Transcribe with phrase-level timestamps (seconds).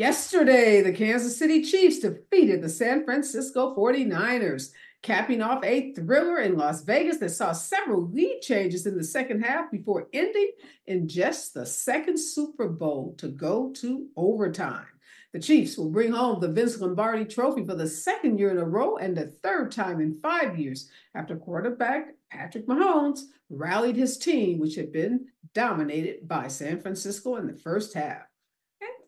[0.00, 4.70] Yesterday, the Kansas City Chiefs defeated the San Francisco 49ers,
[5.02, 9.42] capping off a thriller in Las Vegas that saw several lead changes in the second
[9.42, 10.52] half before ending
[10.86, 14.86] in just the second Super Bowl to go to overtime.
[15.34, 18.64] The Chiefs will bring home the Vince Lombardi trophy for the second year in a
[18.64, 24.60] row and the third time in five years after quarterback Patrick Mahomes rallied his team,
[24.60, 28.29] which had been dominated by San Francisco in the first half.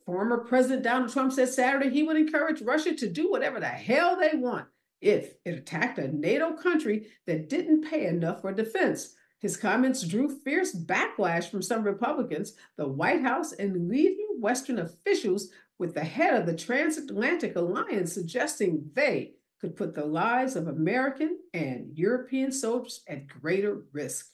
[0.04, 4.18] Former President Donald Trump said Saturday he would encourage Russia to do whatever the hell
[4.18, 4.66] they want
[5.00, 9.14] if it attacked a NATO country that didn't pay enough for defense.
[9.38, 15.48] His comments drew fierce backlash from some Republicans, the White House, and leading Western officials
[15.79, 21.38] with the head of the Transatlantic Alliance suggesting they could put the lives of American
[21.52, 24.32] and European soldiers at greater risk.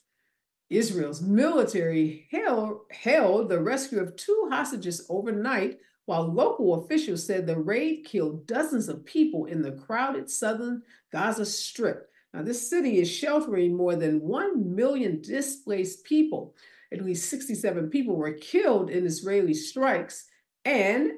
[0.69, 7.57] Israel's military held, held the rescue of two hostages overnight, while local officials said the
[7.57, 12.09] raid killed dozens of people in the crowded southern Gaza Strip.
[12.33, 16.55] Now, this city is sheltering more than 1 million displaced people.
[16.91, 20.25] At least 67 people were killed in Israeli strikes,
[20.65, 21.11] and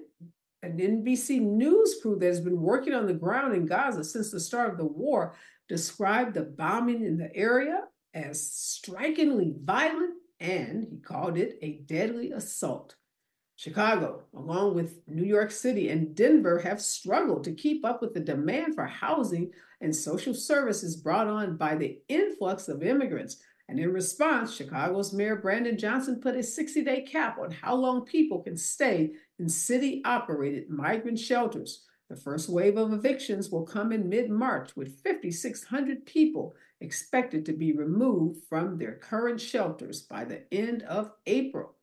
[0.64, 4.40] an NBC News crew that has been working on the ground in Gaza since the
[4.40, 5.36] start of the war
[5.68, 12.32] described the bombing in the area as strikingly violent and he called it a deadly
[12.32, 12.96] assault.
[13.56, 18.20] Chicago, along with New York City and Denver, have struggled to keep up with the
[18.20, 19.52] demand for housing
[19.82, 23.38] and social services brought on by the influx of immigrants.
[23.70, 28.04] And in response, Chicago's Mayor Brandon Johnson put a 60 day cap on how long
[28.04, 31.86] people can stay in city operated migrant shelters.
[32.10, 37.54] The first wave of evictions will come in mid March, with 5,600 people expected to
[37.54, 41.76] be removed from their current shelters by the end of April.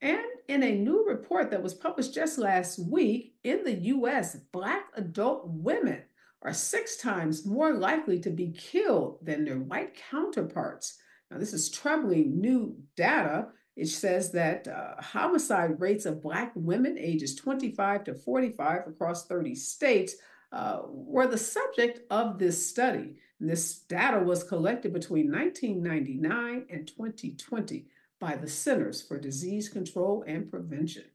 [0.00, 4.86] And in a new report that was published just last week in the US, Black
[4.96, 6.02] adult women
[6.42, 10.98] are six times more likely to be killed than their white counterparts.
[11.30, 13.48] Now, this is troubling new data.
[13.76, 19.54] It says that uh, homicide rates of Black women ages 25 to 45 across 30
[19.54, 20.14] states
[20.52, 23.16] uh, were the subject of this study.
[23.44, 27.86] This data was collected between 1999 and 2020
[28.20, 31.06] by the Centers for Disease Control and Prevention.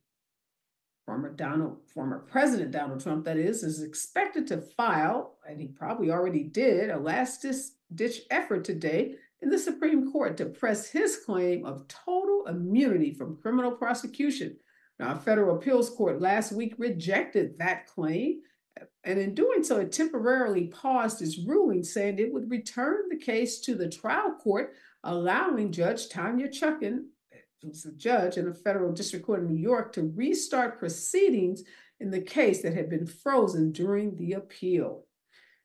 [1.05, 6.11] Former Donald, former President Donald Trump, that is, is expected to file, and he probably
[6.11, 7.45] already did, a last
[7.95, 13.37] ditch effort today in the Supreme Court to press his claim of total immunity from
[13.37, 14.57] criminal prosecution.
[14.99, 18.41] Now, a federal appeals court last week rejected that claim,
[19.03, 23.59] and in doing so, it temporarily paused its ruling, saying it would return the case
[23.61, 24.73] to the trial court,
[25.03, 27.05] allowing Judge Tanya Chutkan,
[27.61, 31.63] who's a judge in a federal district court in New York, to restart proceedings
[31.99, 35.05] in the case that had been frozen during the appeal.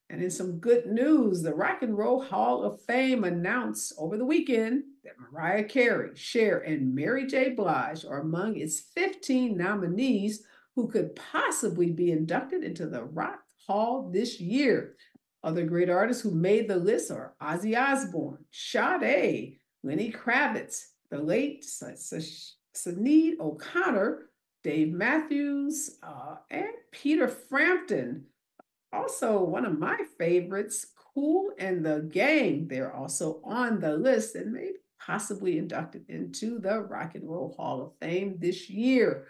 [0.09, 4.27] And in some good news, the Rock and Roll Hall of Fame announced over the
[4.27, 7.51] weekend that Mariah Carey, Cher, and Mary J.
[7.51, 10.45] Blige are among its 15 nominees
[10.75, 14.97] who could possibly be inducted into the Rock Hall this year.
[15.45, 21.65] Other great artists who made the list are Ozzy Osbourne, Sade, Lenny Kravitz, the late
[21.65, 24.31] Sinead O'Connor,
[24.63, 28.25] Dave Matthews, uh, and Peter Frampton.
[28.93, 32.69] Also, one of my favorites, Kool and the Gang.
[32.69, 34.75] They're also on the list and maybe
[35.05, 39.27] possibly inducted into the Rock and Roll Hall of Fame this year.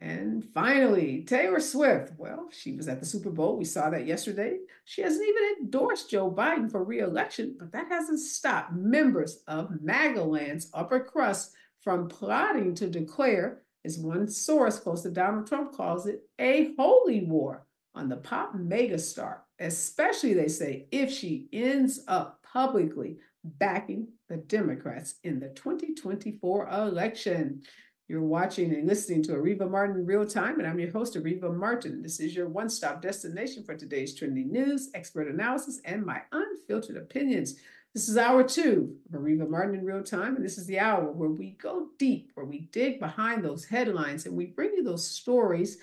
[0.00, 2.12] And finally, Taylor Swift.
[2.16, 3.56] Well, she was at the Super Bowl.
[3.56, 4.58] We saw that yesterday.
[4.84, 10.70] She hasn't even endorsed Joe Biden for reelection, but that hasn't stopped members of MAGAland's
[10.72, 16.22] upper crust from plotting to declare, as one source close to Donald Trump calls it,
[16.38, 23.16] a holy war on the pop megastar, especially, they say, if she ends up publicly
[23.44, 27.62] backing the Democrats in the 2024 election.
[28.08, 31.54] You're watching and listening to Areva Martin in real time, and I'm your host, Areva
[31.54, 32.02] Martin.
[32.02, 36.96] This is your one stop destination for today's trending news, expert analysis, and my unfiltered
[36.96, 37.56] opinions.
[37.92, 41.12] This is hour two of Areva Martin in real time, and this is the hour
[41.12, 45.06] where we go deep, where we dig behind those headlines and we bring you those
[45.06, 45.76] stories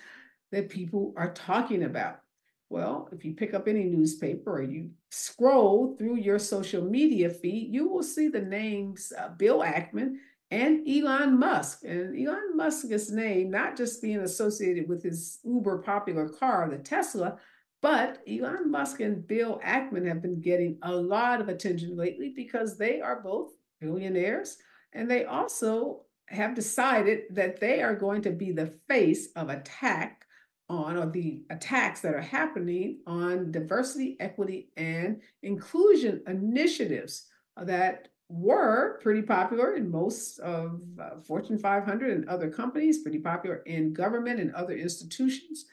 [0.51, 2.21] that people are talking about.
[2.69, 7.71] Well, if you pick up any newspaper or you scroll through your social media feed,
[7.71, 10.15] you will see the names uh, Bill Ackman
[10.51, 11.83] and Elon Musk.
[11.83, 17.37] And Elon Musk's name not just being associated with his uber popular car, the Tesla,
[17.81, 22.77] but Elon Musk and Bill Ackman have been getting a lot of attention lately because
[22.77, 24.57] they are both billionaires
[24.93, 30.25] and they also have decided that they are going to be the face of attack
[30.67, 37.27] on or the attacks that are happening on diversity, equity, and inclusion initiatives
[37.61, 43.57] that were pretty popular in most of uh, Fortune 500 and other companies, pretty popular
[43.65, 45.65] in government and other institutions.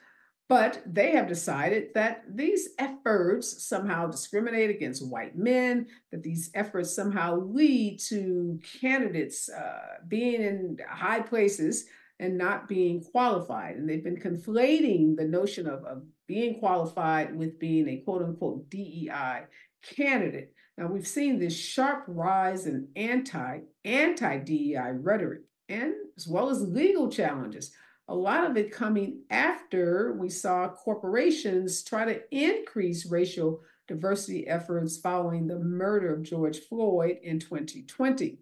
[0.49, 6.95] But they have decided that these efforts somehow discriminate against white men, that these efforts
[6.95, 11.87] somehow lead to candidates uh, being in high places
[12.19, 13.77] and not being qualified.
[13.77, 18.69] And they've been conflating the notion of, of being qualified with being a quote unquote
[18.69, 19.45] DEI
[19.83, 20.53] candidate.
[20.79, 26.63] Now we've seen this sharp rise in anti anti DEI rhetoric and as well as
[26.63, 27.73] legal challenges.
[28.09, 34.99] A lot of it coming after we saw corporations try to increase racial diversity efforts
[34.99, 38.39] following the murder of George Floyd in 2020.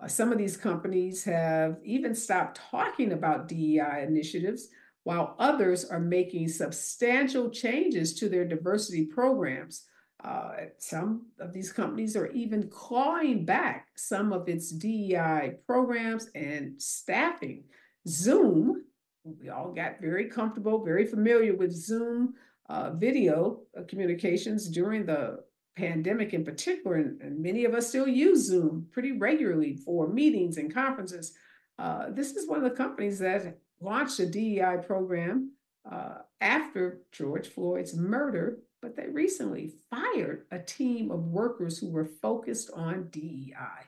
[0.00, 4.68] Uh, some of these companies have even stopped talking about DEI initiatives,
[5.04, 9.86] while others are making substantial changes to their diversity programs.
[10.22, 16.80] Uh, some of these companies are even clawing back some of its DEI programs and
[16.80, 17.64] staffing.
[18.06, 18.84] Zoom,
[19.24, 22.34] we all got very comfortable, very familiar with Zoom
[22.68, 25.42] uh, video uh, communications during the
[25.76, 30.56] pandemic in particular, and, and, many of us still use Zoom pretty regularly for meetings
[30.56, 31.32] and conferences.
[31.78, 35.52] Uh, this is one of the companies that launched a DEI program
[35.90, 42.10] uh, after George Floyd's murder but they recently fired a team of workers who were
[42.22, 43.86] focused on DEI.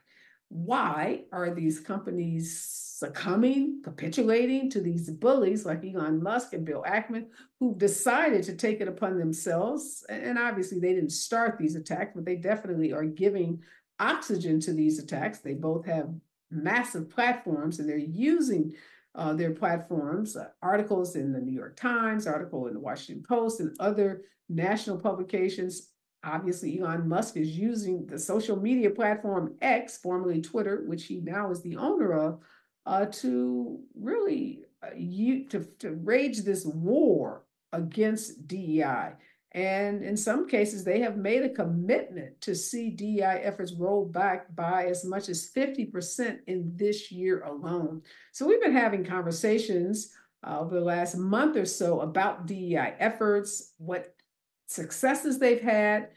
[0.48, 7.28] Why are these companies succumbing, capitulating to these bullies like Elon Musk and Bill Ackman,
[7.58, 10.04] who've decided to take it upon themselves?
[10.10, 13.62] And obviously, they didn't start these attacks, but they definitely are giving
[13.98, 15.38] oxygen to these attacks.
[15.38, 16.10] They both have
[16.50, 18.74] massive platforms and they're using
[19.14, 23.61] uh, their platforms, uh, articles in the New York Times, article in the Washington Post,
[23.61, 25.91] and other national publications.
[26.25, 31.50] Obviously, Elon Musk is using the social media platform X, formerly Twitter, which he now
[31.50, 32.41] is the owner of,
[32.87, 39.12] uh, to really uh, you, to, to rage this war against DEI.
[39.54, 44.54] And in some cases, they have made a commitment to see DEI efforts rolled back
[44.56, 48.00] by as much as 50% in this year alone.
[48.32, 50.10] So we've been having conversations
[50.46, 54.14] uh, over the last month or so about DEI efforts, what
[54.66, 56.08] successes they've had,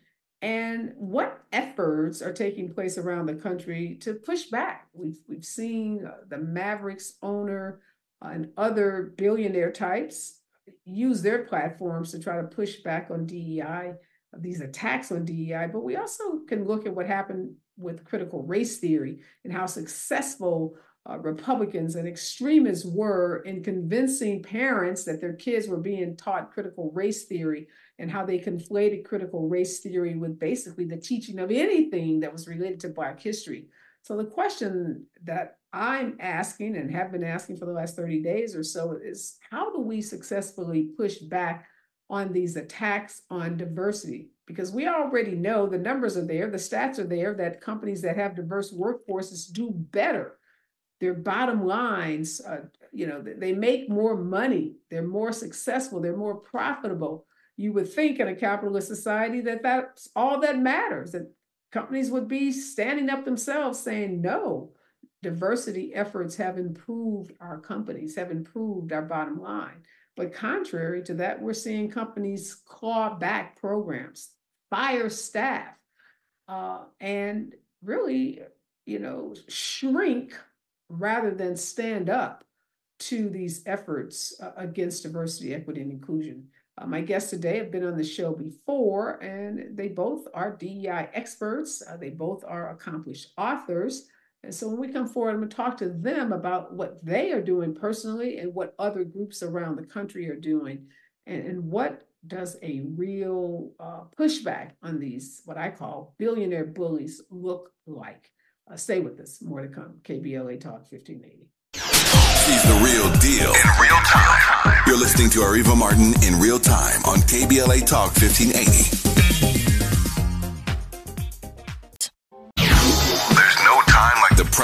[0.42, 4.88] and what efforts are taking place around the country to push back.
[4.94, 7.82] We've, we've seen uh, the Mavericks owner
[8.24, 10.40] uh, and other billionaire types
[10.84, 13.94] use their platforms to try to push back on DEI,
[14.38, 18.80] these attacks on DEI, but we also can look at what happened with critical race
[18.80, 20.76] theory and how successful
[21.08, 26.92] uh, Republicans and extremists were in convincing parents that their kids were being taught critical
[26.94, 27.68] race theory
[28.00, 32.48] and how they conflated critical race theory with basically the teaching of anything that was
[32.48, 33.68] related to Black history.
[34.02, 38.56] So the question that I'm asking and have been asking for the last 30 days
[38.56, 41.68] or so is how do we successfully push back
[42.10, 44.30] on these attacks on diversity?
[44.48, 48.16] Because we already know the numbers are there, the stats are there that companies that
[48.16, 50.38] have diverse workforces do better.
[51.02, 56.38] Their bottom lines, uh, you know, they make more money, they're more successful, they're more
[56.38, 57.26] profitable.
[57.58, 61.30] You would think in a capitalist society that that's all that matters, that
[61.74, 64.72] companies would be standing up themselves saying, no,
[65.26, 69.82] diversity efforts have improved our companies, have improved our bottom line.
[70.16, 74.30] But contrary to that, we're seeing companies claw back programs,
[74.70, 75.74] fire staff,
[76.48, 78.42] uh, and really,
[78.86, 80.38] you know, shrink
[80.90, 82.44] rather than stand up
[83.00, 86.50] to these efforts uh, against diversity, equity, and inclusion.
[86.78, 91.10] Uh, my guests today have been on the show before, and they both are DEI
[91.16, 91.82] experts.
[91.82, 94.08] Uh, they both are accomplished authors.
[94.46, 97.32] And so when we come forward, I'm going to talk to them about what they
[97.32, 100.86] are doing personally and what other groups around the country are doing,
[101.26, 107.22] and, and what does a real uh, pushback on these, what I call billionaire bullies,
[107.30, 108.32] look like.
[108.72, 109.42] Uh, stay with us.
[109.42, 109.96] More to come.
[110.04, 111.50] KBLA Talk 1580.
[111.74, 114.84] She's the real deal in real time.
[114.88, 118.95] You're listening to Areva Martin in real time on KBLA Talk 1580.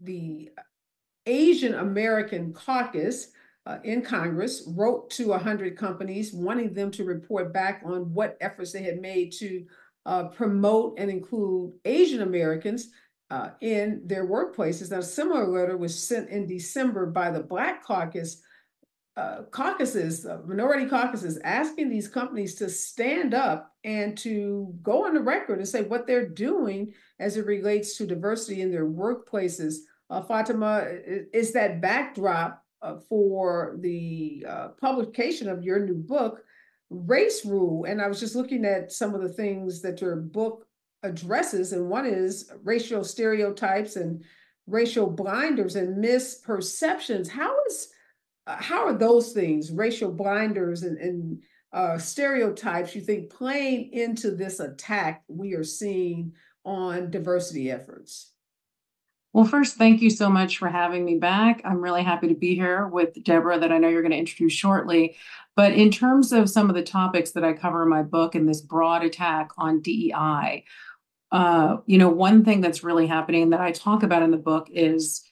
[0.02, 0.50] the
[1.24, 3.28] Asian American Caucus
[3.66, 8.72] uh, in Congress wrote to 100 companies wanting them to report back on what efforts
[8.72, 9.64] they had made to
[10.06, 12.88] uh, promote and include Asian Americans
[13.30, 14.90] uh, in their workplaces.
[14.90, 18.42] Now, a similar letter was sent in December by the Black Caucus.
[19.16, 25.14] Uh, caucuses, uh, minority caucuses, asking these companies to stand up and to go on
[25.14, 29.76] the record and say what they're doing as it relates to diversity in their workplaces.
[30.10, 36.42] Uh, Fatimah, is that backdrop uh, for the uh, publication of your new book,
[36.90, 37.86] Race Rule.
[37.86, 40.66] And I was just looking at some of the things that your book
[41.02, 44.22] addresses, and one is racial stereotypes and
[44.66, 47.28] racial blinders and misperceptions.
[47.28, 47.88] How is
[48.46, 54.30] uh, how are those things, racial blinders and, and uh, stereotypes, you think playing into
[54.32, 56.32] this attack we are seeing
[56.64, 58.33] on diversity efforts?
[59.34, 61.60] Well, first, thank you so much for having me back.
[61.64, 64.52] I'm really happy to be here with Deborah, that I know you're going to introduce
[64.52, 65.16] shortly.
[65.56, 68.48] But in terms of some of the topics that I cover in my book and
[68.48, 70.64] this broad attack on DEI,
[71.32, 74.68] uh, you know, one thing that's really happening that I talk about in the book
[74.70, 75.24] is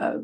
[0.00, 0.18] uh,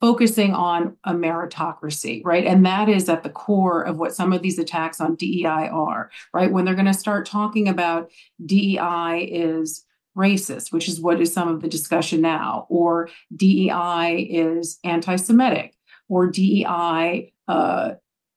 [0.00, 2.44] focusing on a meritocracy, right?
[2.44, 6.10] And that is at the core of what some of these attacks on DEI are,
[6.34, 6.50] right?
[6.50, 8.10] When they're going to start talking about
[8.44, 9.84] DEI is
[10.16, 15.74] racist, which is what is some of the discussion now, or DEI is anti Semitic,
[16.08, 17.92] or DEI uh,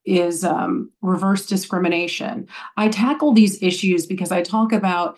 [0.05, 2.48] is um, reverse discrimination.
[2.77, 5.17] I tackle these issues because I talk about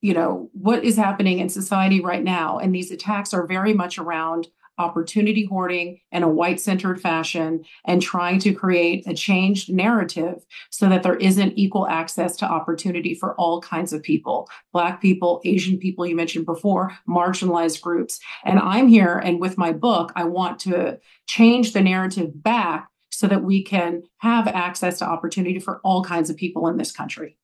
[0.00, 3.98] you know what is happening in society right now and these attacks are very much
[3.98, 4.48] around
[4.80, 10.88] opportunity hoarding in a white centered fashion and trying to create a changed narrative so
[10.88, 15.78] that there isn't equal access to opportunity for all kinds of people Black people, Asian
[15.78, 18.20] people, you mentioned before, marginalized groups.
[18.44, 23.26] And I'm here, and with my book, I want to change the narrative back so
[23.26, 27.36] that we can have access to opportunity for all kinds of people in this country.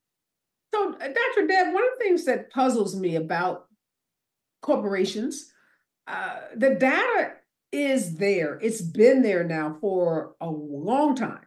[0.74, 1.46] So, uh, Dr.
[1.46, 3.66] Deb, one of the things that puzzles me about
[4.62, 5.52] corporations
[6.06, 7.32] uh, the data
[7.72, 8.58] is there.
[8.62, 11.46] It's been there now for a long time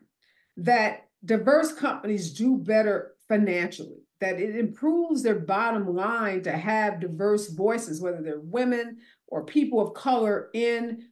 [0.58, 7.50] that diverse companies do better financially, that it improves their bottom line to have diverse
[7.50, 8.98] voices, whether they're women
[9.28, 11.06] or people of color in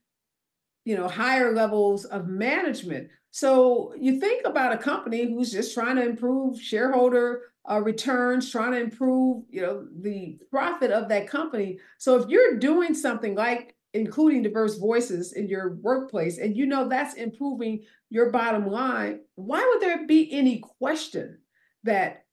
[0.86, 3.10] you know higher levels of management.
[3.32, 8.72] So you think about a company who's just trying to improve shareholder uh, returns, trying
[8.72, 11.80] to improve, you know, the profit of that company.
[11.98, 16.88] So if you're doing something like including diverse voices in your workplace, and you know
[16.88, 21.40] that's improving your bottom line, why would there be any question
[21.84, 22.26] that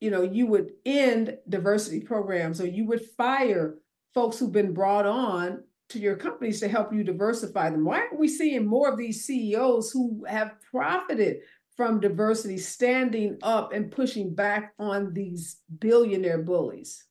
[0.00, 3.76] you know you would end diversity programs or you would fire
[4.14, 7.84] folks who've been brought on to your companies to help you diversify them?
[7.84, 11.38] Why aren't we seeing more of these CEOs who have profited
[11.76, 17.04] from diversity standing up and pushing back on these billionaire bullies?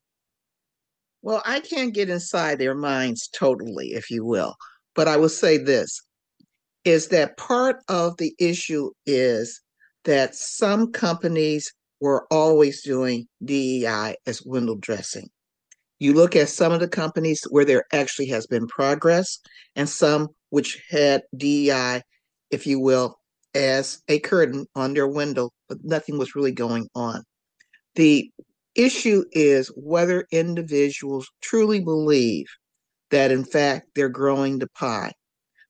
[1.21, 4.55] Well, I can't get inside their minds totally, if you will,
[4.95, 6.01] but I will say this
[6.83, 9.61] is that part of the issue is
[10.03, 15.27] that some companies were always doing DEI as window dressing.
[15.97, 19.39] You look at some of the companies where there actually has been progress,
[19.75, 22.03] and some which had DEI,
[22.51, 23.17] if you will,
[23.55, 27.23] as a curtain on their window, but nothing was really going on.
[27.95, 28.29] The
[28.75, 32.45] issue is whether individuals truly believe
[33.09, 35.13] that in fact they're growing the pie.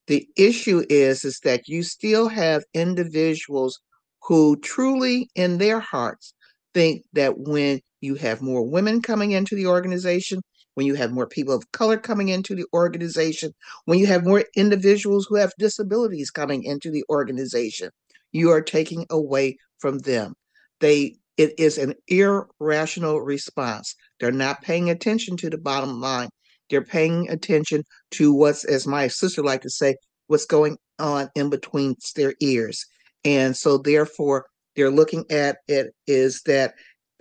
[0.08, 3.80] The issue is is that you still have individuals
[4.24, 6.34] who truly in their hearts
[6.74, 10.42] think that when you have more women coming into the organization,
[10.76, 13.54] when you have more people of color coming into the organization,
[13.86, 17.90] when you have more individuals who have disabilities coming into the organization,
[18.32, 20.36] you are taking away from them.
[20.80, 23.96] They it is an irrational response.
[24.20, 26.30] They're not paying attention to the bottom line.
[26.70, 29.96] They're paying attention to what's, as my sister like to say,
[30.28, 32.86] what's going on in between their ears.
[33.26, 36.74] And so therefore they're looking at it is that,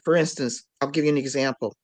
[0.05, 1.75] for instance, I'll give you an example.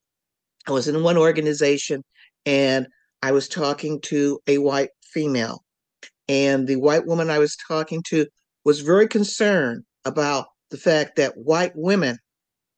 [0.67, 2.03] I was in one organization
[2.47, 2.87] and
[3.23, 5.65] I was talking to a white female.
[6.29, 8.27] And the white woman I was talking to
[8.65, 12.19] was very concerned about the fact that white women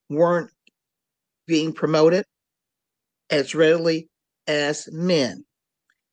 [0.09, 0.51] weren't
[1.47, 2.25] being promoted
[3.31, 4.09] as readily
[4.47, 5.45] as men.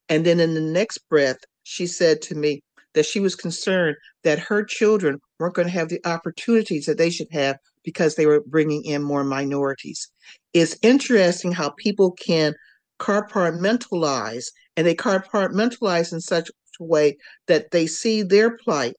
[0.10, 2.62] And then in the next breath, she said to me
[2.94, 7.10] that she was concerned that her children weren't going to have the opportunities that they
[7.10, 10.10] should have because they were bringing in more minorities.
[10.54, 12.54] It's interesting how people can
[13.00, 18.96] compartmentalize and they compartmentalize in such a way that they see their plight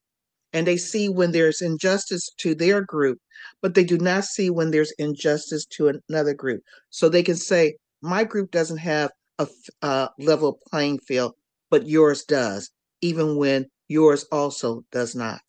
[0.53, 3.19] and they see when there's injustice to their group,
[3.63, 6.63] but they do not see when there's injustice to another group.
[6.91, 9.49] So they can say, my group doesn't have a,
[9.83, 11.35] a level playing field,
[11.71, 15.41] but yours does, even when yours also does not.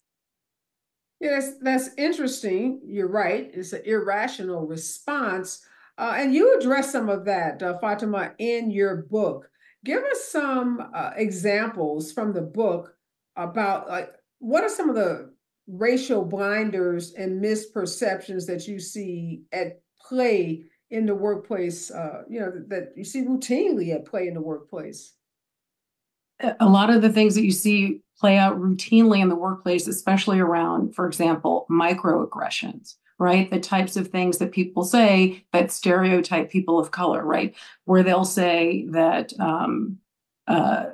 [1.20, 2.82] That's, that's interesting.
[2.84, 3.52] You're right.
[3.54, 5.64] It's an irrational response.
[5.98, 9.50] Uh, and you address some of that, uh, Fatimah, in your book.
[9.84, 12.94] Give us some uh, examples from the book
[13.36, 15.32] about like what are some of the
[15.68, 22.52] racial blinders and misperceptions that you see at play in the workplace, uh, you know,
[22.68, 25.14] that you see routinely at play in the workplace?
[26.60, 30.40] A lot of the things that you see play out routinely in the workplace, especially
[30.40, 33.52] around, for example, microaggressions, right?
[33.52, 37.56] The types of things that people say that stereotype people of color, right?
[37.86, 40.00] Where they'll say that, um,
[40.48, 40.86] uh,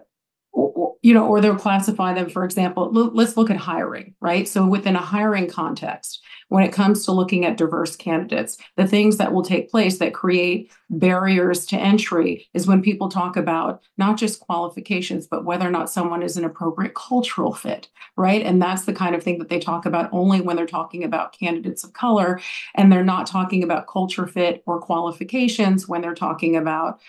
[1.02, 4.48] you know, or they'll classify them, for example, let's look at hiring, right?
[4.48, 9.18] So within a hiring context, when it comes to looking at diverse candidates, the things
[9.18, 14.18] that will take place that create barriers to entry is when people talk about not
[14.18, 18.44] just qualifications, but whether or not someone is an appropriate cultural fit, right?
[18.44, 21.38] And that's the kind of thing that they talk about only when they're talking about
[21.38, 22.40] candidates of color.
[22.76, 27.02] And they're not talking about culture fit or qualifications when they're talking about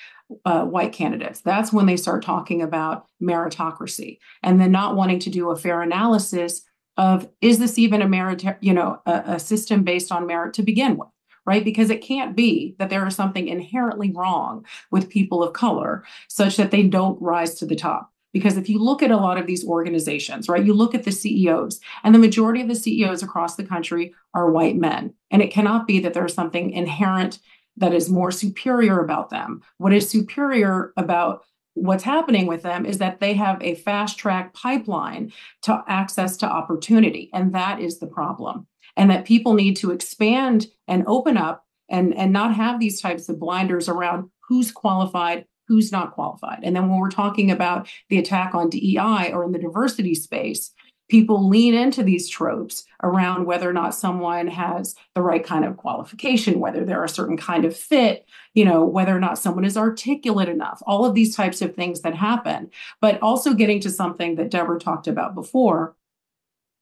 [0.45, 1.41] uh, white candidates.
[1.41, 5.83] That's when they start talking about meritocracy and then not wanting to do a fair
[5.83, 6.63] analysis
[6.97, 10.63] of is this even a merit, you know, a, a system based on merit to
[10.63, 11.09] begin with,
[11.47, 11.65] right?
[11.65, 16.57] Because it can't be that there is something inherently wrong with people of color such
[16.57, 18.13] that they don't rise to the top.
[18.33, 21.13] Because if you look at a lot of these organizations, right, you look at the
[21.13, 25.15] CEOs, and the majority of the CEOs across the country are white men.
[25.31, 27.39] And it cannot be that there's something inherent
[27.79, 29.63] that is more superior about them.
[29.79, 34.53] What is superior about what's happening with them is that they have a fast track
[34.53, 37.31] pipeline to access to opportunity.
[37.33, 38.67] And that is the problem.
[38.97, 43.29] And that people need to expand and open up and, and not have these types
[43.29, 46.61] of blinders around who's qualified, who's not qualified.
[46.63, 50.73] And then when we're talking about the attack on DEI or in the diversity space,
[51.09, 55.77] people lean into these tropes around whether or not someone has the right kind of
[55.77, 59.77] qualification, whether they're a certain kind of fit, you know, whether or not someone is
[59.77, 62.71] articulate enough, all of these types of things that happen.
[63.01, 65.97] But also getting to something that Deborah talked about before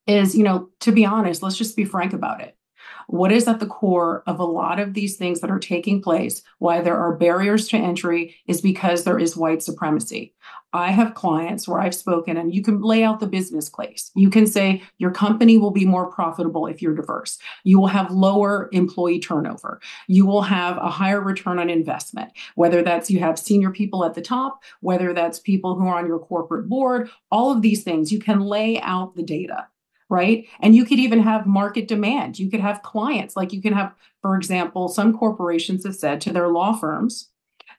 [0.06, 2.55] is, you know, to be honest, let's just be frank about it.
[3.08, 6.42] What is at the core of a lot of these things that are taking place,
[6.58, 10.34] why there are barriers to entry, is because there is white supremacy.
[10.72, 14.10] I have clients where I've spoken, and you can lay out the business case.
[14.14, 17.38] You can say your company will be more profitable if you're diverse.
[17.64, 19.80] You will have lower employee turnover.
[20.06, 24.14] You will have a higher return on investment, whether that's you have senior people at
[24.14, 28.12] the top, whether that's people who are on your corporate board, all of these things.
[28.12, 29.68] You can lay out the data
[30.08, 30.46] right?
[30.60, 32.38] And you could even have market demand.
[32.38, 36.32] You could have clients, like you can have, for example, some corporations have said to
[36.32, 37.30] their law firms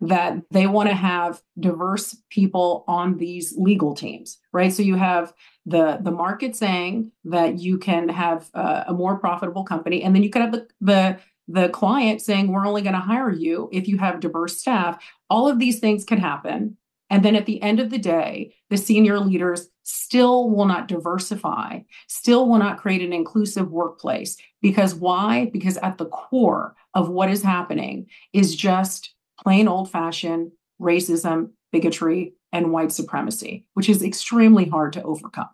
[0.02, 4.72] that they want to have diverse people on these legal teams, right?
[4.72, 5.34] So you have
[5.66, 10.24] the the market saying that you can have uh, a more profitable company, and then
[10.24, 13.88] you could have the the the client saying we're only going to hire you if
[13.88, 15.04] you have diverse staff.
[15.30, 16.78] All of these things can happen.
[17.10, 21.80] And then at the end of the day, the senior leaders still will not diversify,
[22.08, 24.38] still will not create an inclusive workplace.
[24.62, 25.50] Because why?
[25.54, 32.34] Because at the core of what is happening is just plain old fashioned racism, bigotry,
[32.52, 35.50] and white supremacy, which is extremely hard to overcome.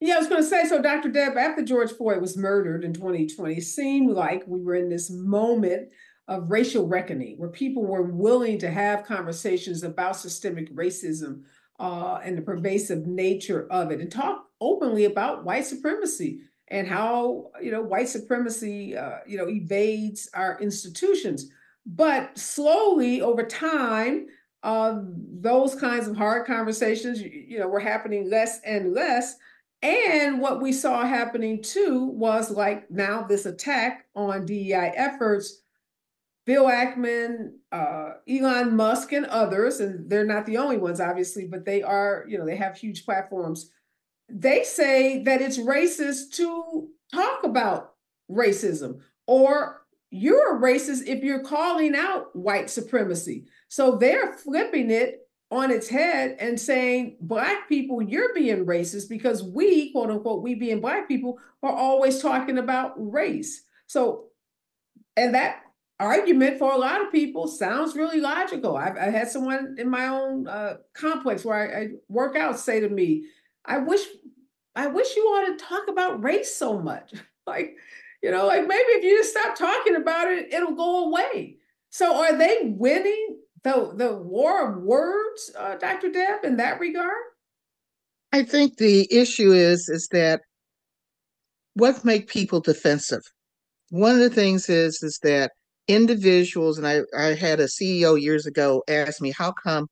[0.00, 1.10] Yeah, I was going to say so, Dr.
[1.10, 5.10] Deb, after George Floyd was murdered in 2020, it seemed like we were in this
[5.10, 5.88] moment
[6.28, 11.42] of racial reckoning, where people were willing to have conversations about systemic racism
[11.80, 17.50] uh, and the pervasive nature of it, and talk openly about white supremacy and how
[17.62, 21.50] you know white supremacy uh, you know evades our institutions.
[21.86, 24.26] But slowly over time,
[24.62, 25.00] uh,
[25.40, 29.36] those kinds of hard conversations, you, you know, were happening less and less.
[29.80, 35.62] And what we saw happening too was like now this attack on DEI efforts
[36.48, 41.66] Bill Ackman, uh, Elon Musk, and others, and they're not the only ones, obviously, but
[41.66, 43.70] they are, you know, they have huge platforms.
[44.30, 47.92] They say that it's racist to talk about
[48.30, 53.44] racism, or you're a racist if you're calling out white supremacy.
[53.68, 59.42] So they're flipping it on its head and saying, Black people, you're being racist because
[59.42, 63.64] we, quote unquote, we being Black people, are always talking about race.
[63.86, 64.28] So,
[65.14, 65.64] and that
[66.00, 68.76] argument for a lot of people sounds really logical.
[68.76, 72.80] I've, I had someone in my own uh, complex where I, I, work out say
[72.80, 73.26] to me,
[73.64, 74.02] "I wish,
[74.76, 77.12] I wish you ought to talk about race so much.
[77.46, 77.76] like,
[78.22, 81.56] you know, like maybe if you just stop talking about it, it'll go away."
[81.90, 86.10] So, are they winning the the war of words, uh, Dr.
[86.10, 87.16] Deb, in that regard?
[88.32, 90.42] I think the issue is is that
[91.74, 93.22] what make people defensive.
[93.90, 95.52] One of the things is is that
[95.88, 99.88] individuals, and I, I had a CEO years ago ask me, how come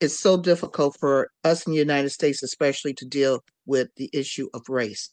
[0.00, 4.48] it's so difficult for us in the United States, especially to deal with the issue
[4.54, 5.10] of race?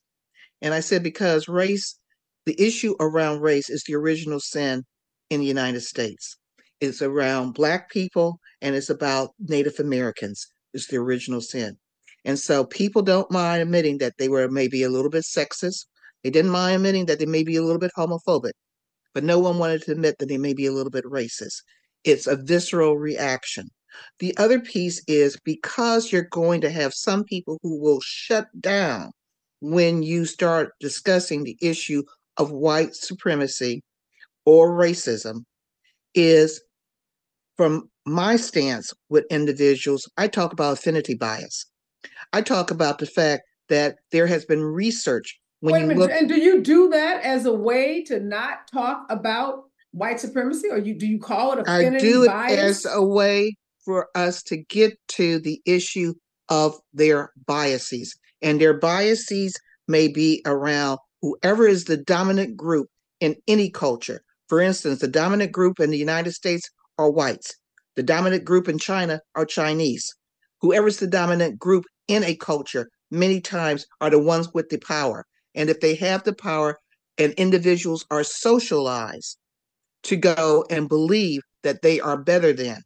[0.62, 2.00] And I said, because race,
[2.46, 4.84] the issue around race is the original sin
[5.30, 6.38] in the United States.
[6.80, 11.78] It's around Black people and it's about Native Americans, is the original sin.
[12.26, 15.86] And so people don't mind admitting that they were maybe a little bit sexist.
[16.24, 18.52] They didn't mind admitting that they may be a little bit homophobic
[19.14, 21.62] but no one wanted to admit that they may be a little bit racist.
[22.04, 23.70] It's a visceral reaction.
[24.20, 29.12] The other piece is because you're going to have some people who will shut down
[29.60, 32.04] when you start discussing the issue
[32.38, 33.84] of white supremacy
[34.46, 35.44] or racism,
[36.16, 36.62] is
[37.58, 41.66] from my stance with individuals, I talk about affinity bias.
[42.34, 46.12] I talk about the fact that there has been research when Wait a minute, look,
[46.12, 50.80] and do you do that as a way to not talk about white supremacy, or
[50.80, 52.52] you do you call it affinity I do bias?
[52.52, 56.16] it as a way for us to get to the issue
[56.50, 59.54] of their biases, and their biases
[59.88, 62.88] may be around whoever is the dominant group
[63.20, 64.24] in any culture.
[64.50, 67.56] For instance, the dominant group in the United States are whites.
[67.96, 70.12] The dominant group in China are Chinese.
[70.62, 75.26] Whoever's the dominant group in a culture many times are the ones with the power.
[75.56, 76.80] And if they have the power
[77.18, 79.38] and individuals are socialized
[80.04, 82.82] to go and believe that they are better than,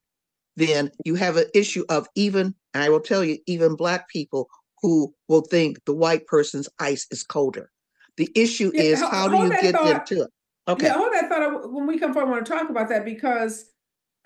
[0.55, 4.49] then you have an issue of even, and I will tell you, even Black people
[4.81, 7.71] who will think the white person's ice is colder.
[8.17, 10.31] The issue yeah, is how do you get thought, them to it?
[10.67, 10.87] Okay.
[10.87, 11.71] Yeah, hold that thought.
[11.71, 13.65] When we come forward, I want to talk about that because,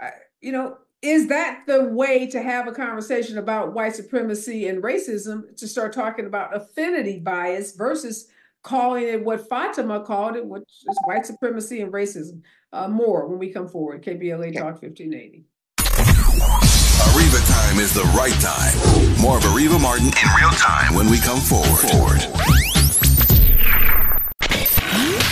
[0.02, 0.10] uh,
[0.42, 5.56] you know, is that the way to have a conversation about white supremacy and racism
[5.56, 8.28] to start talking about affinity bias versus
[8.64, 12.42] calling it what Fatimah called it, which is white supremacy and racism,
[12.74, 14.04] uh, more when we come forward.
[14.04, 15.46] KBLA Talk 1580.
[17.00, 18.76] Areva time is the right time.
[19.22, 21.80] More of Areva Martin in real time when we come forward.
[21.80, 22.20] forward.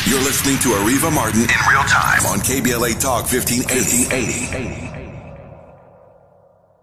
[0.08, 3.67] You're listening to Areva Martin in real time on KBLA Talk 1580.
[3.67, 4.96] 1580.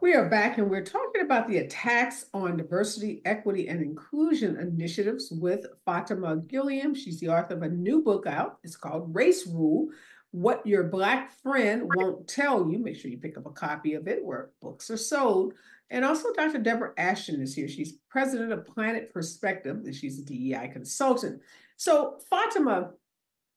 [0.04, 5.30] We are back and we're talking about the attacks on diversity, equity, and inclusion initiatives
[5.30, 6.94] with Fatimah Gilliam.
[6.94, 8.58] She's the author of a new book out.
[8.62, 9.88] It's called Race Rule
[10.30, 12.78] What Your Black Friend Won't Tell You.
[12.78, 15.54] Make sure you pick up a copy of it where books are sold.
[15.88, 16.58] And also, Dr.
[16.58, 17.66] Deborah Ashton is here.
[17.66, 21.40] She's president of Planet Perspective, and she's a DEI consultant.
[21.78, 22.90] So, Fatimah,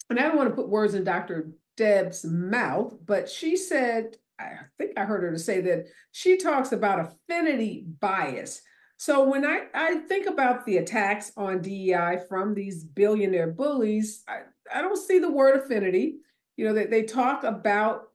[0.09, 1.51] and I don't want to put words in Dr.
[1.75, 6.71] Deb's mouth, but she said I think I heard her to say that she talks
[6.71, 8.61] about affinity bias.
[8.97, 14.41] So when I, I think about the attacks on DEI from these billionaire bullies, I,
[14.73, 16.17] I don't see the word affinity.
[16.55, 18.09] You know, they, they talk about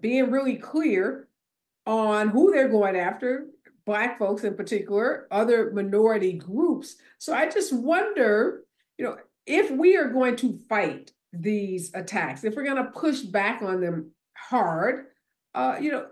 [0.00, 1.28] being really clear
[1.86, 3.46] on who they're going after,
[3.84, 6.96] Black folks in particular, other minority groups.
[7.18, 8.62] So I just wonder,
[8.96, 13.22] you know, if we are going to fight these attacks, if we're going to push
[13.22, 15.06] back on them hard,
[15.54, 16.06] uh, you know,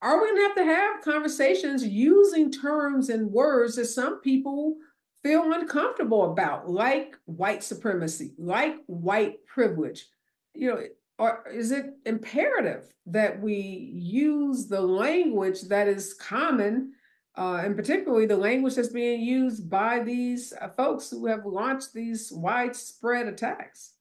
[0.00, 4.76] are we going to have to have conversations using terms and words that some people
[5.22, 10.06] feel uncomfortable about, like white supremacy, like white privilege?
[10.54, 10.82] You know,
[11.18, 16.94] or is it imperative that we use the language that is common,
[17.36, 21.94] uh, and particularly the language that's being used by these uh, folks who have launched
[21.94, 23.92] these widespread attacks?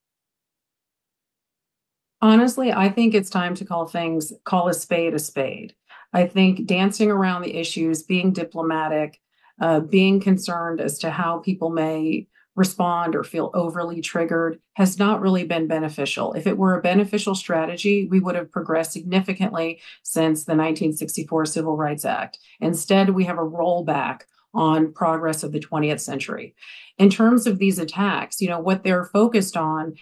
[2.21, 5.73] Honestly, I think it's time to call things, call a spade a spade.
[6.13, 9.19] I think dancing around the issues, being diplomatic,
[9.59, 15.21] uh, being concerned as to how people may respond or feel overly triggered has not
[15.21, 16.33] really been beneficial.
[16.33, 21.77] If it were a beneficial strategy, we would have progressed significantly since the 1964 Civil
[21.77, 22.39] Rights Act.
[22.59, 24.21] Instead, we have a rollback
[24.53, 26.53] on progress of the 20th century.
[26.97, 29.93] In terms of these attacks, you know, what they're focused on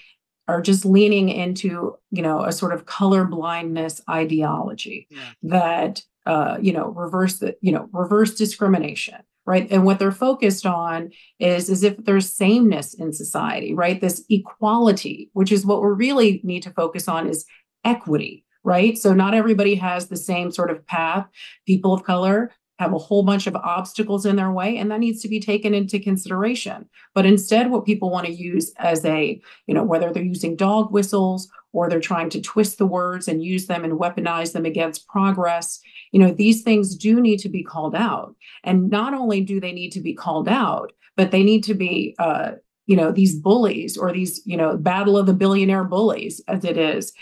[0.50, 5.30] are just leaning into, you know, a sort of color blindness ideology yeah.
[5.44, 9.68] that uh, you know, reverse the, you know, reverse discrimination right?
[9.72, 11.10] And what they're focused on
[11.40, 14.00] is is if there's sameness in society right?
[14.00, 17.46] This equality which is what we really need to focus on is
[17.84, 18.98] equity right?
[18.98, 21.26] So not everybody has the same sort of path.
[21.66, 25.22] People of color have a whole bunch of obstacles in their way and that needs
[25.22, 26.88] to be taken into consideration.
[27.14, 30.92] But instead what people want to use as a you know whether they're using dog
[30.92, 35.08] whistles or they're trying to twist the words and use them and weaponize them against
[35.08, 35.80] progress
[36.12, 38.34] you know these things do need to be called out.
[38.64, 42.16] And not only do they need to be called out but they need to be
[42.18, 42.52] uh,
[42.90, 46.78] you know these bullies or these you know battle of the billionaire bullies as it
[46.78, 47.14] is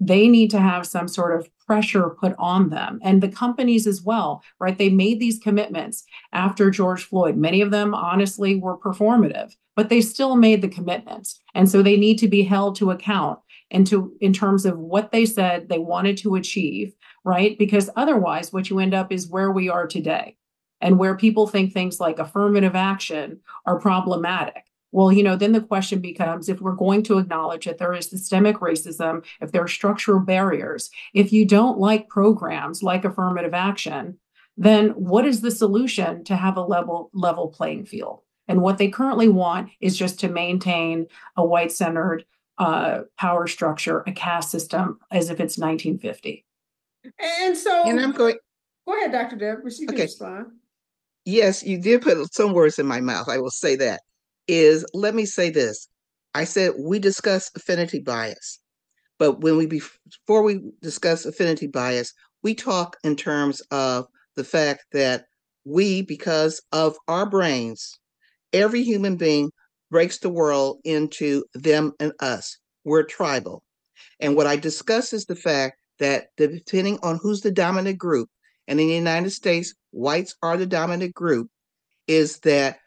[0.00, 4.02] they need to have some sort of pressure put on them and the companies as
[4.02, 4.78] well right?
[4.78, 7.36] They made these commitments after george floyd.
[7.36, 11.96] Many of them honestly were performative but they still made the commitments and so they
[11.96, 13.38] need to be held to account
[13.70, 17.58] and to in terms of what they said they wanted to achieve right?
[17.58, 20.36] Because otherwise what you end up is where we are today
[20.80, 25.60] and where people think things like affirmative action are problematic well, you know, then the
[25.60, 29.68] question becomes if we're going to acknowledge that there is systemic racism, if there are
[29.68, 34.16] structural barriers, if you don't like programs like affirmative action,
[34.56, 38.20] then what is the solution to have a level level playing field?
[38.46, 42.24] And what they currently want is just to maintain a white centered
[42.58, 46.44] uh, power structure, a caste system, as if it's 1950.
[47.18, 48.36] And so, and I'm going.
[48.86, 49.34] Go ahead, Dr.
[49.34, 49.58] Deb.
[49.76, 50.02] You okay.
[50.02, 50.52] respond.
[51.24, 53.28] Yes, you did put some words in my mouth.
[53.28, 54.00] I will say that
[54.48, 55.88] is let me say this.
[56.34, 58.58] I said we discuss affinity bias,
[59.18, 64.84] but when we before we discuss affinity bias, we talk in terms of the fact
[64.92, 65.24] that
[65.64, 67.98] we, because of our brains,
[68.52, 69.50] every human being
[69.90, 72.58] breaks the world into them and us.
[72.84, 73.62] We're tribal.
[74.20, 78.28] And what I discuss is the fact that depending on who's the dominant group,
[78.66, 81.48] and in the United States, whites are the dominant group,
[82.08, 82.78] is that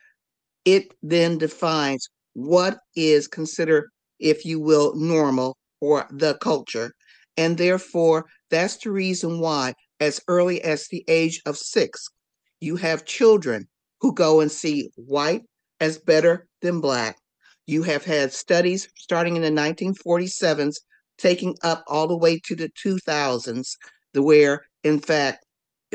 [0.68, 6.92] it then defines what is considered, if you will, normal or the culture.
[7.38, 12.10] And therefore, that's the reason why, as early as the age of six,
[12.60, 13.70] you have children
[14.02, 15.44] who go and see white
[15.80, 17.16] as better than black.
[17.66, 20.76] You have had studies starting in the 1947s,
[21.18, 23.70] taking up all the way to the 2000s,
[24.16, 25.46] where, in fact,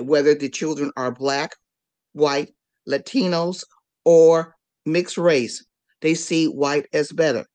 [0.00, 1.50] whether the children are black,
[2.14, 2.54] white,
[2.88, 3.64] Latinos,
[4.06, 4.54] or
[4.86, 5.64] mixed race,
[6.00, 7.46] they see white as better.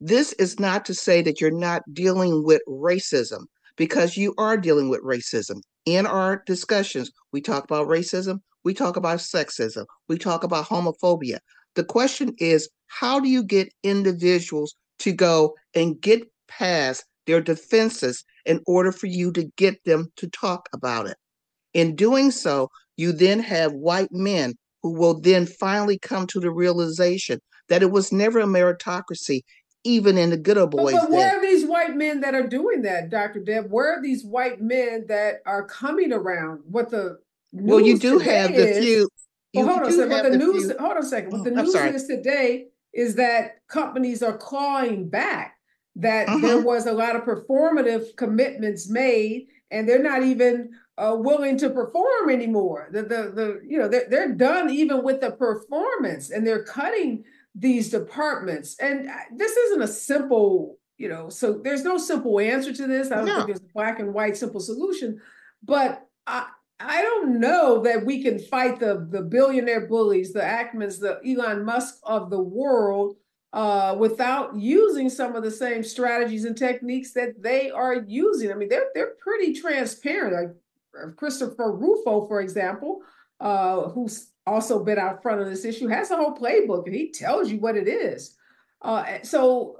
[0.00, 3.44] This is not to say that you're not dealing with racism,
[3.76, 5.60] because you are dealing with racism.
[5.86, 11.38] In our discussions, we talk about racism, we talk about sexism, we talk about homophobia.
[11.74, 18.24] The question is, how do you get individuals to go and get past their defenses
[18.44, 21.16] in order for you to get them to talk about it?
[21.72, 26.50] In doing so, you then have white men who will then finally come to the
[26.50, 29.42] realization that it was never a meritocracy,
[29.84, 30.92] even in the good old boys.
[30.92, 33.40] But, but where are these white men that are doing that, Dr.
[33.40, 33.70] Deb?
[33.70, 36.60] Where are these white men that are coming around?
[36.64, 37.18] What the
[37.52, 39.08] well, you do have the few.
[39.54, 40.10] Well, hold on a second.
[40.10, 40.66] What the, the news?
[40.66, 41.32] Few, hold on a second.
[41.32, 45.56] What the news is today is that companies are clawing back.
[45.96, 46.38] That uh-huh.
[46.38, 51.70] there was a lot of performative commitments made, and they're not even uh, willing to
[51.70, 52.88] perform anymore.
[52.92, 57.24] The, the, the you know, they're, they're done even with the performance and they're cutting
[57.54, 58.76] these departments.
[58.80, 63.10] And uh, this isn't a simple, you know, so there's no simple answer to this.
[63.10, 63.36] I don't no.
[63.36, 65.20] think there's a black and white simple solution,
[65.62, 66.46] but I,
[66.78, 71.64] I don't know that we can fight the, the billionaire bullies, the Ackmans, the Elon
[71.64, 73.16] Musk of the world
[73.52, 78.50] uh, without using some of the same strategies and techniques that they are using.
[78.50, 80.34] I mean, they're they're pretty transparent.
[80.34, 80.56] Like
[81.16, 83.00] Christopher Rufo, for example,
[83.40, 87.10] uh, who's also been out front of this issue, has a whole playbook and he
[87.10, 88.36] tells you what it is.
[88.82, 89.76] Uh, so,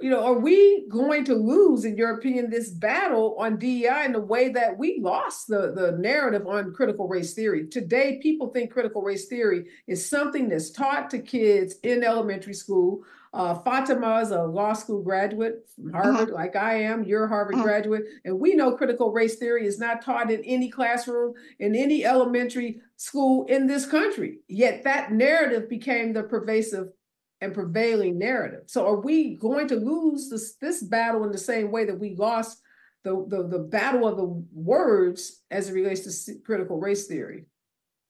[0.00, 4.12] you know, are we going to lose, in your opinion, this battle on DEI in
[4.12, 7.66] the way that we lost the, the narrative on critical race theory?
[7.68, 13.04] Today, people think critical race theory is something that's taught to kids in elementary school
[13.36, 16.02] uh, Fatimah is a law school graduate from uh-huh.
[16.02, 16.34] Harvard, uh-huh.
[16.34, 17.04] like I am.
[17.04, 17.64] You're a Harvard uh-huh.
[17.64, 18.04] graduate.
[18.24, 22.80] And we know critical race theory is not taught in any classroom, in any elementary
[22.96, 24.38] school in this country.
[24.48, 26.88] Yet that narrative became the pervasive
[27.42, 28.62] and prevailing narrative.
[28.68, 32.14] So are we going to lose this this battle in the same way that we
[32.16, 32.62] lost
[33.04, 37.44] the the, the battle of the words as it relates to critical race theory?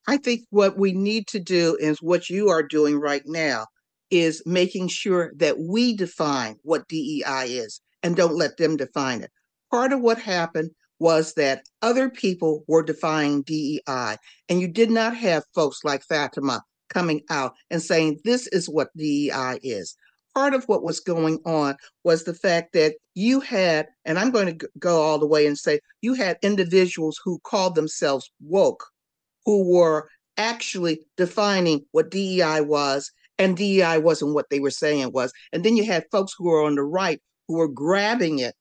[0.07, 3.67] I think what we need to do is what you are doing right now
[4.11, 9.31] is making sure that we define what DEI is and don't let them define it.
[9.71, 14.17] Part of what happened was that other people were defining DEI,
[14.49, 18.97] and you did not have folks like Fatimah coming out and saying, This is what
[18.97, 19.97] DEI is.
[20.35, 24.59] Part of what was going on was the fact that you had, and I'm going
[24.59, 28.85] to go all the way and say, you had individuals who called themselves woke,
[29.47, 35.33] who were actually defining what DEI was, and DEI wasn't what they were saying was.
[35.53, 38.55] And then you had folks who were on the right who were grabbing it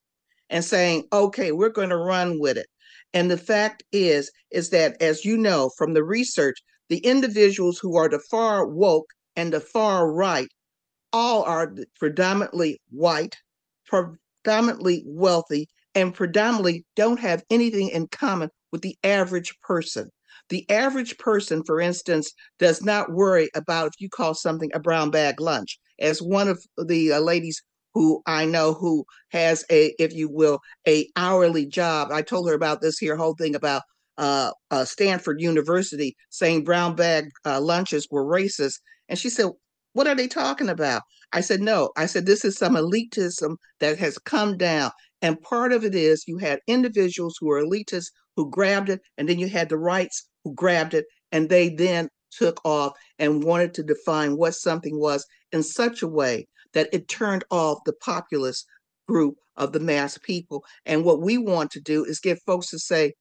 [0.49, 2.67] and saying, okay, we're going to run with it.
[3.13, 6.57] And the fact is, is that as you know from the research,
[6.89, 10.47] the individuals who are the far woke and the far right
[11.13, 13.37] all are predominantly white,
[13.87, 20.09] predominantly wealthy, and predominantly don't have anything in common with the average person.
[20.49, 25.09] The average person, for instance, does not worry about if you call something a brown
[25.09, 25.79] bag lunch.
[25.99, 27.63] As one of the uh, ladies
[27.95, 32.11] who I know who has a, if you will, a hourly job.
[32.11, 33.81] I told her about this here whole thing about
[34.17, 38.75] uh, uh, Stanford University saying brown bag uh, lunches were racist,
[39.09, 39.49] and she said,
[39.93, 43.97] "What are they talking about?" I said, "No." I said, "This is some elitism that
[43.97, 48.51] has come down." And part of it is you had individuals who were elitists who
[48.51, 52.63] grabbed it, and then you had the rights who grabbed it, and they then took
[52.63, 57.43] off and wanted to define what something was in such a way that it turned
[57.49, 58.65] off the populist
[59.07, 60.63] group of the mass people.
[60.85, 63.13] And what we want to do is get folks to say,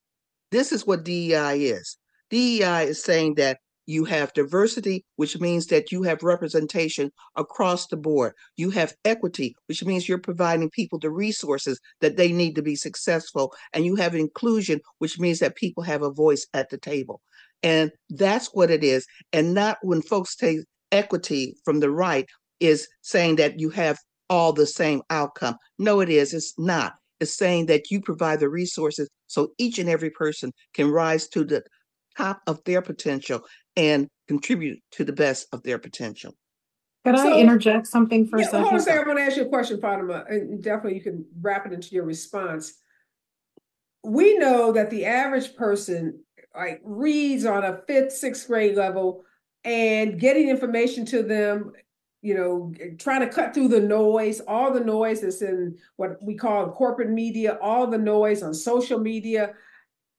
[0.50, 1.96] this is what DEI is.
[2.30, 7.96] DEI is saying that you have diversity, which means that you have representation across the
[7.96, 8.32] board.
[8.56, 12.76] You have equity, which means you're providing people the resources that they need to be
[12.76, 13.52] successful.
[13.72, 17.20] And you have inclusion, which means that people have a voice at the table.
[17.62, 19.06] And that's what it is.
[19.32, 20.60] And not when folks take
[20.92, 22.26] equity from the right,
[22.60, 23.98] is saying that you have
[24.30, 25.56] all the same outcome.
[25.78, 26.32] No, it is.
[26.32, 26.94] It's not.
[27.20, 31.44] It's saying that you provide the resources so each and every person can rise to
[31.44, 31.62] the
[32.16, 33.40] top of their potential
[33.76, 36.34] and contribute to the best of their potential.
[37.04, 38.60] Could so, I interject something for yeah, a second?
[38.62, 39.04] Hold on a second.
[39.04, 41.94] I want to ask you a question, Fatimah, and definitely you can wrap it into
[41.94, 42.74] your response.
[44.02, 46.20] We know that the average person
[46.56, 49.24] like reads on a fifth, sixth grade level,
[49.64, 51.72] and getting information to them
[52.24, 56.34] you know, trying to cut through the noise, all the noise that's in what we
[56.34, 59.52] call corporate media, all the noise on social media.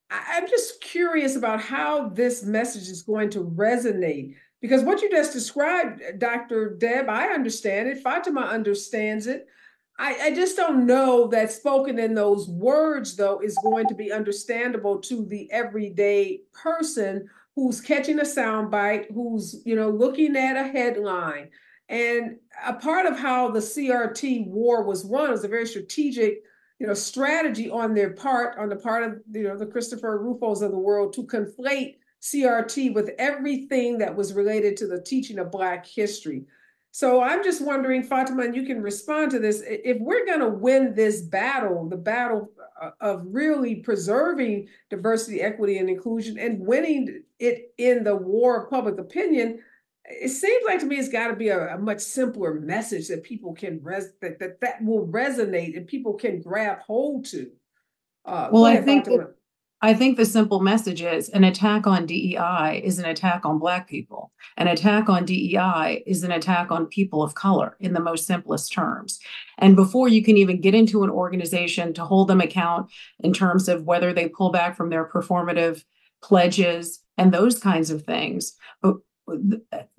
[0.09, 5.33] I'm just curious about how this message is going to resonate because what you just
[5.33, 6.75] described, uh, Dr.
[6.77, 8.03] Deb, I understand it.
[8.03, 9.47] Fatimah understands it.
[9.97, 14.11] I, I, just don't know that spoken in those words, though, is going to be
[14.11, 20.67] understandable to the everyday person who's catching a soundbite, who's you know looking at a
[20.67, 21.49] headline,
[21.87, 26.41] and a part of how the CRT war was won was a very strategic,
[26.79, 30.61] you know, strategy on their part, on the part of you know the Christopher Rufos
[30.61, 35.51] of the world to conflate CRT with everything that was related to the teaching of
[35.51, 36.45] Black history.
[36.91, 39.61] So I'm just wondering, Fatimah, and you can respond to this.
[39.65, 42.49] If we're going to win this battle, the battle
[42.81, 48.69] uh, of really preserving diversity, equity, and inclusion, and winning it in the war of
[48.69, 49.59] public opinion,
[50.07, 53.23] it seems like to me it's got to be a, a, much simpler message that
[53.23, 57.51] people can res that, that that will resonate and people can grab hold to.
[58.23, 59.07] Uh, well, I think
[59.81, 63.87] I think the simple message is an attack on DEI is an attack on Black
[63.87, 64.31] people.
[64.57, 68.71] An attack on DEI is an attack on people of color in the most simplest
[68.71, 69.19] terms.
[69.59, 72.89] And before you can even get into an organization to hold them account
[73.19, 75.83] in terms of whether they pull back from their performative
[76.23, 78.95] pledges and those kinds of things, but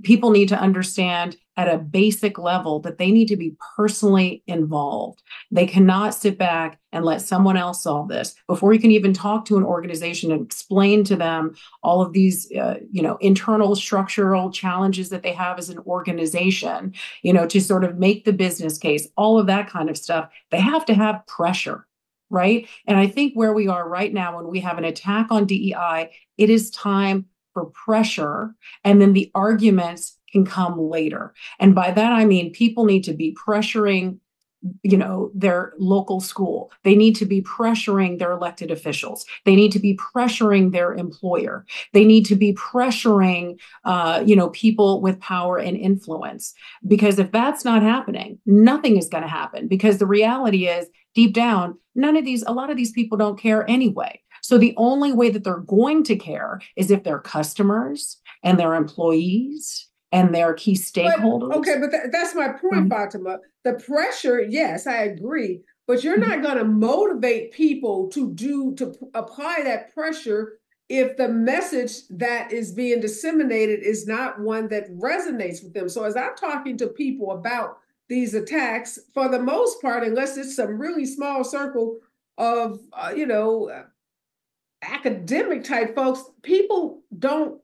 [0.02, 5.22] people need to understand at a basic level that they need to be personally involved.
[5.50, 8.34] They cannot sit back and let someone else solve this.
[8.46, 12.50] Before you can even talk to an organization and explain to them all of these,
[12.52, 17.60] uh, you know, internal structural challenges that they have as an organization, you know, to
[17.60, 20.94] sort of make the business case, all of that kind of stuff, they have to
[20.94, 21.86] have pressure
[22.28, 22.68] right?
[22.88, 26.10] And I think where we are right now, when we have an attack on DEI,
[26.36, 27.26] it is time
[27.56, 28.54] for pressure,
[28.84, 31.32] and then the arguments can come later.
[31.58, 34.18] And by that, I mean people need to be pressuring
[34.82, 36.70] you know their local school.
[36.84, 39.24] They need to be pressuring their elected officials.
[39.46, 41.64] They need to be pressuring their employer.
[41.94, 46.52] They need to be pressuring uh, you know people with power and influence.
[46.86, 49.66] Because if that's not happening nothing is going to happen.
[49.66, 53.40] Because the reality is deep down none of these a lot of these people don't
[53.40, 58.18] care anyway so the only way that they're going to care is if their customers
[58.44, 61.48] and their employees and their key stakeholders.
[61.48, 62.92] But, okay, but th- that's my point, mm-hmm.
[62.92, 63.38] Fatimah.
[63.64, 66.30] The pressure, yes, I agree, but you're mm-hmm.
[66.30, 72.06] not going to motivate people to do to p- apply that pressure if the message
[72.10, 75.88] that is being disseminated is not one that resonates with them.
[75.88, 77.78] So as I'm talking to people about
[78.08, 81.98] these attacks, for the most part, unless it's some really small circle
[82.38, 83.70] of uh, you know
[84.86, 87.60] academic type folks, people don't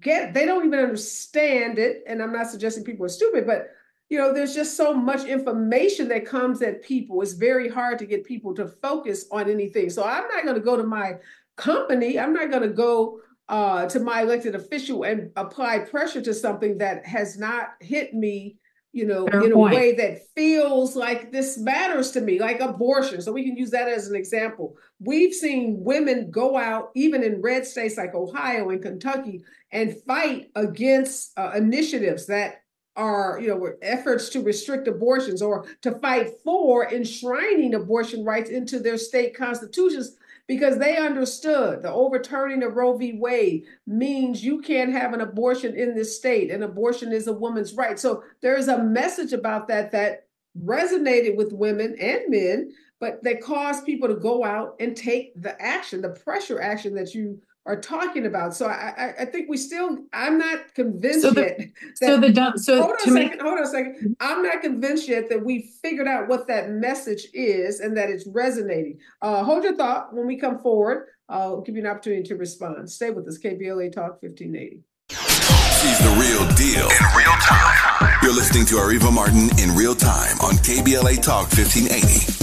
[0.00, 2.02] get they don't even understand it.
[2.06, 3.68] And i'm not suggesting people are stupid but
[4.08, 7.22] you know there's just so much information that comes at people.
[7.22, 9.90] It's very hard to get people to focus on anything.
[9.90, 11.14] So i'm not going to go to my
[11.56, 12.18] company.
[12.18, 16.78] I'm not going to go uh, to my elected official and apply pressure to something
[16.78, 18.56] that has not hit me
[18.92, 19.72] you know, Fair in point.
[19.72, 23.20] a way that feels like this matters to me, like abortion.
[23.22, 24.76] So we can use that as an example.
[24.98, 30.50] We've seen women go out, even in red states like Ohio and Kentucky, and fight
[30.56, 32.62] against uh, initiatives that
[32.96, 38.80] are, you know, efforts to restrict abortions or to fight for enshrining abortion rights into
[38.80, 40.16] their state constitutions
[40.50, 43.12] because they understood the overturning of Roe v.
[43.12, 47.74] Wade means you can't have an abortion in this state, and abortion is a woman's
[47.74, 48.00] right.
[48.00, 50.26] So there's a message about that that
[50.60, 55.54] resonated with women and men, but that caused people to go out and take the
[55.62, 57.40] action, the pressure action that you
[57.70, 58.54] are talking about.
[58.54, 59.98] So I, I, think we still.
[60.12, 61.58] I'm not convinced so the, yet.
[62.00, 63.40] That, so the so hold on a second.
[63.40, 64.16] hold on a second.
[64.18, 68.26] I'm not convinced yet that we figured out what that message is and that it's
[68.26, 68.98] resonating.
[69.22, 71.06] Uh, hold your thought when we come forward.
[71.28, 72.90] I'll give you an opportunity to respond.
[72.90, 73.38] Stay with us.
[73.38, 74.82] KBLA Talk 1580.
[75.08, 78.18] She's the real deal in real time.
[78.22, 82.39] You're listening to Areva Martin in real time on KBLA Talk 1580.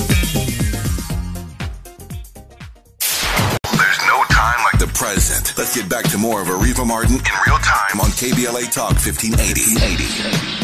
[5.08, 5.58] Present.
[5.58, 10.60] Let's get back to more of Areva Martin in real time on KBLA Talk 1580.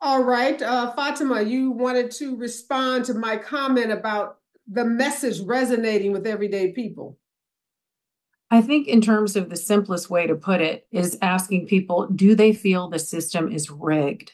[0.00, 6.10] All right, uh, Fatimah, you wanted to respond to my comment about the message resonating
[6.10, 7.20] with everyday people.
[8.50, 12.34] I think, in terms of the simplest way to put it, is asking people do
[12.34, 14.32] they feel the system is rigged?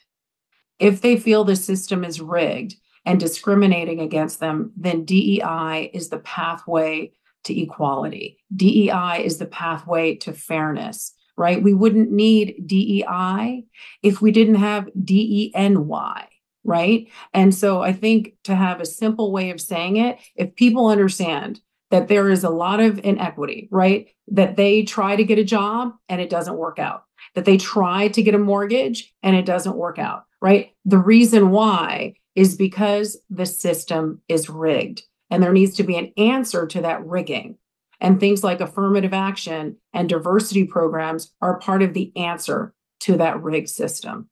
[0.78, 2.76] If they feel the system is rigged,
[3.08, 7.10] and discriminating against them, then DEI is the pathway
[7.48, 8.38] to equality.
[8.54, 11.62] DEI is the pathway to fairness, right?
[11.62, 13.64] We wouldn't need DEI
[14.02, 16.26] if we didn't have DENY,
[16.64, 17.08] right?
[17.34, 21.60] And so I think to have a simple way of saying it, if people understand
[21.90, 24.08] that there is a lot of inequity, right?
[24.28, 28.08] That they try to get a job and it doesn't work out, that they try
[28.08, 30.72] to get a mortgage and it doesn't work out, right?
[30.84, 35.02] The reason why is because the system is rigged.
[35.30, 37.58] And there needs to be an answer to that rigging.
[38.00, 43.42] And things like affirmative action and diversity programs are part of the answer to that
[43.42, 44.28] rigged system.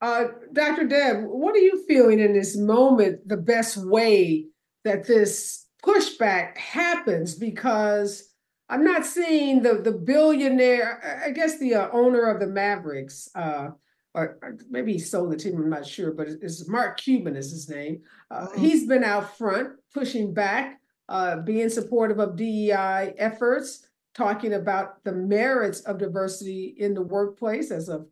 [0.00, 0.86] Uh, Dr.
[0.86, 4.46] Deb, what are you feeling in this moment the best way
[4.84, 7.34] that this pushback happens?
[7.34, 8.28] Because
[8.68, 13.70] I'm not seeing the, the billionaire, I guess the uh, owner of the Mavericks, uh,
[14.14, 14.38] or,
[14.70, 18.02] maybe he sold the team, I'm not sure, but it's Mark Cuban is his name.
[18.30, 18.58] Uh, oh.
[18.58, 25.12] He's been out front pushing back, uh, being supportive of DEI efforts, talking about the
[25.12, 28.04] merits of diversity in the workplace as a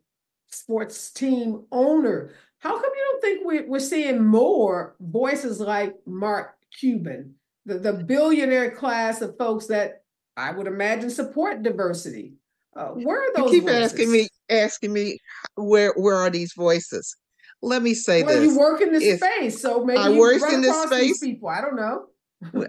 [0.49, 2.31] sports team owner.
[2.59, 7.35] How come you don't think we're, we're seeing more voices like Mark Cuban,
[7.65, 10.03] the, the billionaire class of folks that
[10.35, 12.33] I would imagine support diversity?
[12.77, 13.51] Uh, where are those?
[13.51, 13.91] You keep voices?
[13.93, 15.17] asking me, asking me,
[15.55, 17.15] where where are these voices?
[17.61, 18.51] Let me say well, this.
[18.51, 21.19] you work in this space, so maybe I worked in this space.
[21.19, 22.05] People, I don't know.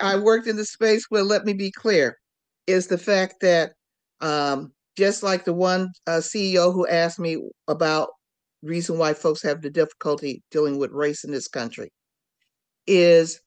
[0.00, 2.16] I worked in the space where, let me be clear,
[2.66, 3.72] is the fact that
[4.22, 7.36] um, just like the one uh, CEO who asked me
[7.68, 8.08] about
[8.62, 11.90] reason why folks have the difficulty dealing with race in this country,
[12.86, 13.40] is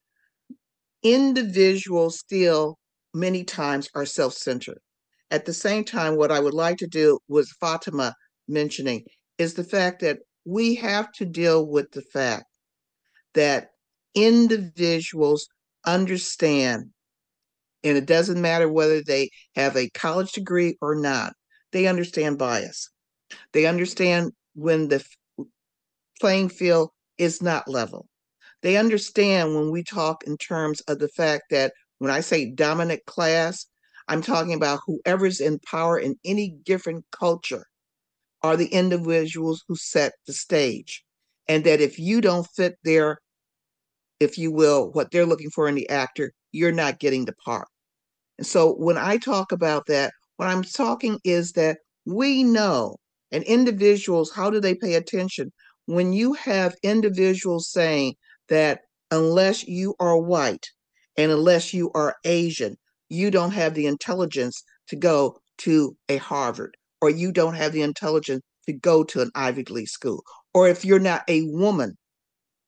[1.02, 2.78] individuals still
[3.16, 4.80] many times are self-centered.
[5.32, 8.14] At the same time, what I would like to do was Fatimah
[8.50, 9.06] mentioning
[9.38, 12.46] is the fact that we have to deal with the fact
[13.34, 13.70] that
[14.14, 15.48] individuals
[15.86, 16.90] understand,
[17.84, 21.34] and it doesn't matter whether they have a college degree or not,
[21.72, 22.90] they understand bias.
[23.54, 25.04] They understand when the
[26.20, 28.08] playing field is not level.
[28.62, 33.06] They understand when we talk in terms of the fact that when I say dominant
[33.06, 33.66] class,
[34.12, 37.64] I'm talking about whoever's in power in any different culture
[38.44, 41.02] are the individuals who set the stage.
[41.48, 43.20] And that if you don't fit their,
[44.20, 47.70] if you will, what they're looking for in the actor, you're not getting the part.
[48.38, 52.98] And so when I talk about that, what I'm talking is that we know
[53.32, 55.54] and individuals, how do they pay attention?
[55.86, 58.16] When you have individuals saying
[58.50, 60.68] that unless you are white
[61.16, 62.76] and unless you are Asian,
[63.12, 67.82] you don't have the intelligence to go to a Harvard, or you don't have the
[67.82, 71.98] intelligence to go to an Ivy League school, or if you're not a woman,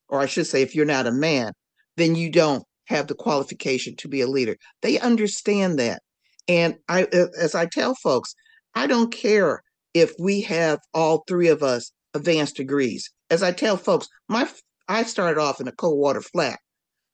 [0.09, 1.53] or I should say, if you're not a man,
[1.95, 4.57] then you don't have the qualification to be a leader.
[4.81, 6.01] They understand that.
[6.49, 7.07] And I,
[7.39, 8.35] as I tell folks,
[8.75, 9.63] I don't care
[9.93, 13.09] if we have all three of us advanced degrees.
[13.29, 14.49] As I tell folks, my
[14.89, 16.59] I started off in a cold water flat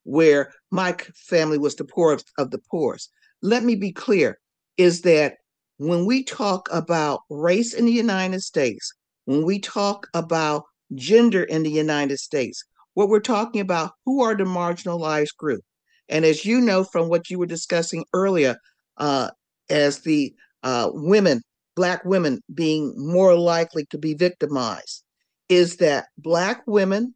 [0.04, 0.96] where my
[1.28, 3.12] family was the poorest of the poorest.
[3.42, 4.40] Let me be clear
[4.78, 5.36] is that
[5.78, 8.94] when we talk about race in the United States,
[9.26, 10.64] when we talk about
[10.96, 12.64] gender in the United States,
[12.94, 15.62] what we're talking about, who are the marginalized group?
[16.10, 18.58] And as you know from what you were discussing earlier,
[18.98, 19.30] uh,
[19.70, 20.34] as the
[20.64, 21.42] uh, women,
[21.76, 25.04] Black women being more likely to be victimized,
[25.48, 27.14] is that Black women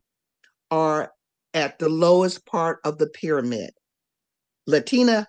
[0.71, 1.11] are
[1.53, 3.71] at the lowest part of the pyramid.
[4.65, 5.28] Latina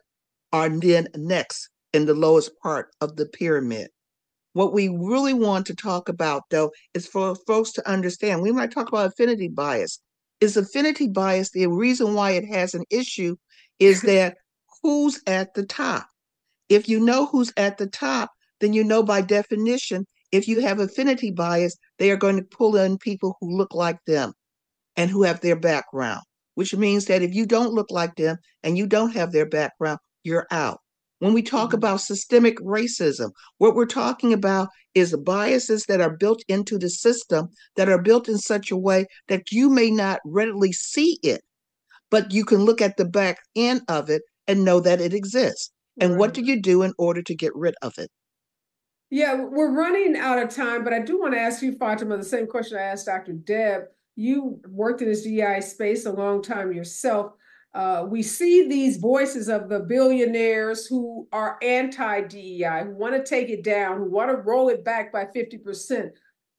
[0.54, 3.88] are then next in the lowest part of the pyramid.
[4.52, 8.40] What we really want to talk about, though, is for folks to understand.
[8.40, 9.98] We might talk about affinity bias.
[10.40, 13.34] Is affinity bias the reason why it has an issue?
[13.80, 14.36] Is that
[14.80, 16.06] who's at the top?
[16.68, 18.30] If you know who's at the top,
[18.60, 22.76] then you know by definition, if you have affinity bias, they are going to pull
[22.76, 24.32] in people who look like them
[24.94, 26.20] and who have their background,
[26.54, 29.98] which means that if you don't look like them and you don't have their background,
[30.24, 30.80] you're out.
[31.20, 31.76] When we talk mm-hmm.
[31.76, 37.48] about systemic racism, what we're talking about is biases that are built into the system
[37.76, 41.42] that are built in such a way that you may not readily see it,
[42.10, 45.70] but you can look at the back end of it and know that it exists.
[46.00, 46.18] And right.
[46.18, 48.10] what do you do in order to get rid of it?
[49.10, 52.24] Yeah, we're running out of time, but I do want to ask you, Fatimah, the
[52.24, 53.32] same question I asked Dr.
[53.32, 53.84] Deb
[54.16, 57.32] you worked in this DEI space a long time yourself.
[57.74, 63.24] Uh, we see these voices of the billionaires who are anti DEI, who want to
[63.24, 66.10] take it down, who want to roll it back by 50%.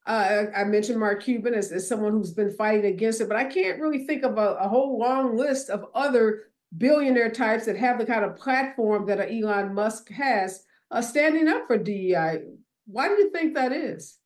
[0.06, 3.44] Uh, I mentioned Mark Cuban as, as someone who's been fighting against it, but I
[3.44, 6.44] can't really think of a, a whole long list of other
[6.76, 11.66] billionaire types that have the kind of platform that Elon Musk has uh, standing up
[11.66, 12.42] for DEI.
[12.86, 14.18] Why do you think that is?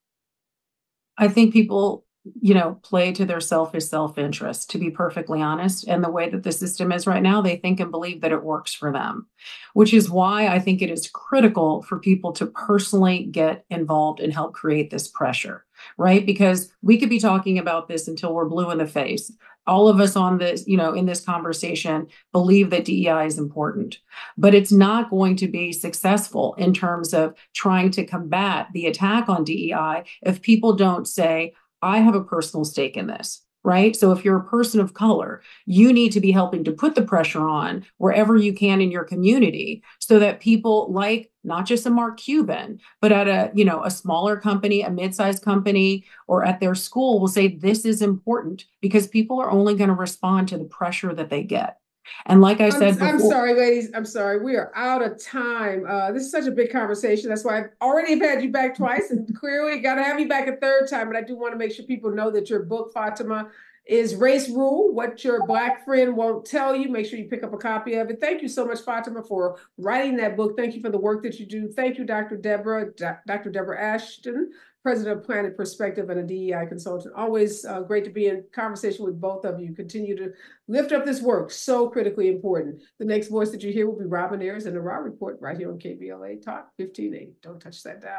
[1.16, 2.04] I think people
[2.40, 5.88] you know, play to their selfish self interest, to be perfectly honest.
[5.88, 8.44] And the way that the system is right now, they think and believe that it
[8.44, 9.26] works for them,
[9.72, 14.32] which is why I think it is critical for people to personally get involved and
[14.32, 15.64] help create this pressure,
[15.96, 16.26] right?
[16.26, 19.32] Because we could be talking about this until we're blue in the face.
[19.66, 23.98] All of us on this, you know, in this conversation believe that DEI is important,
[24.36, 29.28] but it's not going to be successful in terms of trying to combat the attack
[29.28, 31.52] on DEI if people don't say,
[31.82, 33.94] I have a personal stake in this, right?
[33.94, 37.02] So if you're a person of color, you need to be helping to put the
[37.02, 41.90] pressure on wherever you can in your community so that people like not just a
[41.90, 46.60] Mark Cuban, but at a, you know, a smaller company, a mid-sized company or at
[46.60, 50.58] their school will say this is important because people are only going to respond to
[50.58, 51.78] the pressure that they get.
[52.26, 53.90] And like I said, I'm, before, I'm, sorry, ladies.
[53.94, 54.40] I'm sorry.
[54.40, 55.84] We are out of time.
[55.88, 57.28] Uh, this is such a big conversation.
[57.28, 60.48] That's why I've already had you back twice, and clearly got to have you back
[60.48, 61.08] a third time.
[61.08, 63.48] But I do want to make sure people know that your book, Fatimah,
[63.86, 66.88] is Race Rule: What Your Black Friend Won't Tell You.
[66.88, 68.20] Make sure you pick up a copy of it.
[68.20, 70.56] Thank you so much, Fatimah, for writing that book.
[70.56, 71.68] Thank you for the work that you do.
[71.68, 72.36] Thank you, Dr.
[72.36, 72.90] Deborah,
[73.26, 73.50] Dr.
[73.50, 74.50] Deborah Ashton,
[74.82, 77.14] president of Planet Perspective and a DEI consultant.
[77.14, 79.74] Always uh, great to be in conversation with both of you.
[79.74, 80.32] Continue to
[80.68, 82.82] lift up this work, so critically important.
[82.98, 85.56] The next voice that you hear will be Robin Ayers and the Raw Report right
[85.56, 87.32] here on KBLA Talk 1580.
[87.42, 88.18] Don't touch that dial.